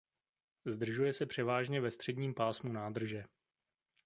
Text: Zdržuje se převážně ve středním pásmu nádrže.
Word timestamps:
Zdržuje 0.65 1.13
se 1.13 1.25
převážně 1.25 1.81
ve 1.81 1.91
středním 1.91 2.33
pásmu 2.33 2.71
nádrže. 2.73 3.23